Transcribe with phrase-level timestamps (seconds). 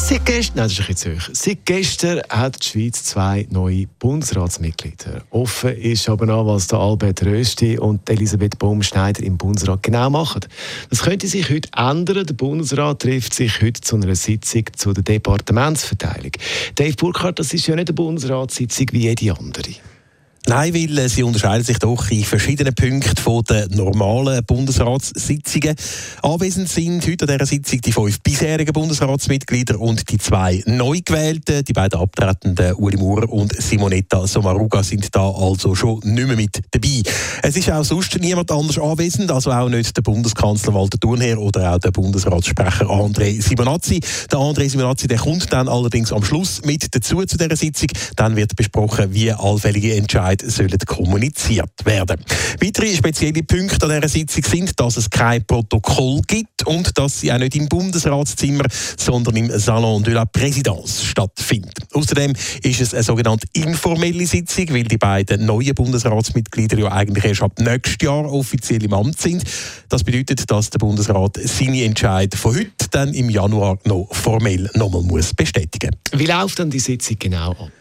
[0.00, 1.34] Seit gestern, nein, das ist ein.
[1.34, 5.24] Seit gestern hat die Schweiz zwei neue Bundesratsmitglieder.
[5.30, 10.42] Offen ist aber noch, was der Albert Rösti und Elisabeth Baumschneider im Bundesrat genau machen.
[10.88, 12.24] Das könnte sich heute ändern.
[12.24, 16.32] Der Bundesrat trifft sich heute zu einer Sitzung zu der Departementsverteilung.
[16.76, 19.74] Dave Burkhardt, das ist ja nicht eine Bundesratssitzung wie jede andere.
[20.48, 25.74] Nein, weil äh, sie unterscheiden sich doch in verschiedenen Punkten von den normalen Bundesratssitzungen.
[26.22, 31.62] Anwesend sind heute an dieser Sitzung die fünf bisherigen Bundesratsmitglieder und die zwei neu gewählten.
[31.66, 36.62] Die beiden abtretenden Uli Maurer und Simonetta Sommaruga sind da also schon nicht mehr mit
[36.70, 37.02] dabei.
[37.42, 41.74] Es ist auch sonst niemand anders anwesend, also auch nicht der Bundeskanzler Walter Thurnherr oder
[41.74, 44.00] auch der Bundesratssprecher André Simonazzi.
[44.32, 47.88] Der André Simonazzi der kommt dann allerdings am Schluss mit dazu zu dieser Sitzung.
[48.16, 52.20] Dann wird besprochen, wie allfällige Entscheidungen Sicherheit sollen kommuniziert werden.
[52.60, 57.32] Weitere spezielle Punkte an dieser Sitzung sind, dass es kein Protokoll gibt und dass sie
[57.32, 58.64] auch nicht im Bundesratszimmer,
[58.96, 61.86] sondern im Salon de la Présidence stattfindet.
[61.92, 67.42] Außerdem ist es eine sogenannte informelle Sitzung, weil die beiden neuen Bundesratsmitglieder ja eigentlich erst
[67.42, 69.44] ab nächstes Jahr offiziell im Amt sind.
[69.88, 75.02] Das bedeutet, dass der Bundesrat seine Entscheid von heute dann im Januar noch formell nochmal
[75.02, 75.90] muss bestätigen.
[76.12, 77.77] Wie läuft dann die Sitzung genau ab?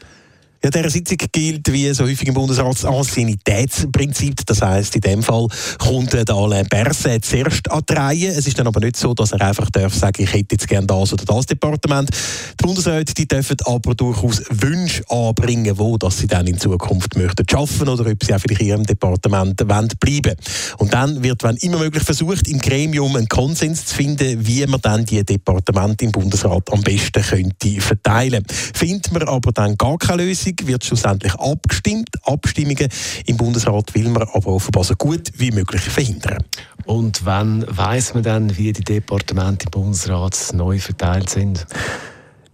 [0.64, 4.44] Ja, dieser Sitzung gilt wie so häufig im Bundesrat das Anciennitätsprinzip.
[4.48, 8.28] Das heisst, in dem Fall kommt der Alain Berset zuerst an die Reihe.
[8.30, 10.88] Es ist dann aber nicht so, dass er einfach darf sagen, ich hätte jetzt gerne
[10.88, 12.10] das oder das Departement.
[12.10, 17.46] Die Bundesräte die dürfen aber durchaus Wünsche anbringen, wo dass sie dann in Zukunft möchten
[17.50, 20.36] schaffen oder ob sie auch vielleicht in ihrem Departement wollen bleiben.
[20.80, 24.82] Und dann wird, wenn immer möglich, versucht, im Gremium einen Konsens zu finden, wie man
[24.82, 28.44] dann die Departemente im Bundesrat am besten könnte verteilen.
[28.74, 32.10] Findet man aber dann gar keine Lösung, Lösung wird schlussendlich abgestimmt.
[32.24, 32.88] Abstimmungen
[33.26, 36.44] im Bundesrat will man aber offenbar so gut wie möglich verhindern.
[36.86, 41.68] Und wann weiß man dann, wie die Departemente im Bundesrat neu verteilt sind?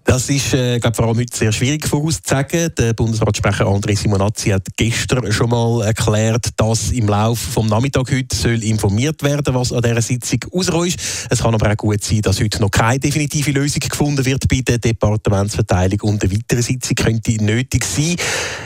[0.06, 2.70] Das ist äh, glaub, vor allem heute sehr schwierig vorauszusagen.
[2.78, 8.36] Der Bundesratssprecher André Simonazzi hat gestern schon mal erklärt, dass im Laufe vom Nachmittag heute
[8.36, 10.40] soll informiert werden, was an dieser Sitzung
[10.84, 11.00] ist.
[11.30, 14.62] Es kann aber auch gut sein, dass heute noch keine definitive Lösung gefunden wird bei
[14.62, 18.18] der Departementsverteilung und eine weitere Sitzung könnte nötig sein,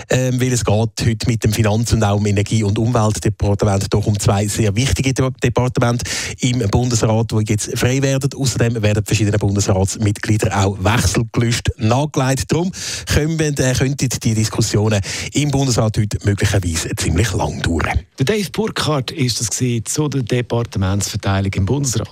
[0.10, 4.08] ähm, weil es geht heute mit dem Finanz- und auch dem Energie- und Umweltdepartement doch
[4.08, 6.04] um zwei sehr wichtige Departemente
[6.40, 8.32] im Bundesrat, die jetzt frei werden.
[8.36, 12.52] Außerdem werden verschiedene Bundesratsmitglieder auch wechseln gelöst nachgelegt.
[12.52, 12.72] Darum
[13.14, 15.02] können, äh, könnten die Diskussionen
[15.34, 18.00] im Bundesrat heute möglicherweise ziemlich lang dauern.
[18.20, 22.08] Der Dave Burkhardt ist das zu der Departementsverteilung im Bundesrat.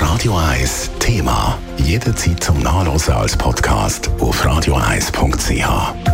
[0.00, 1.58] Radio 1 Thema.
[1.78, 6.13] Jederzeit zum Nachlesen als Podcast auf radio1.ch.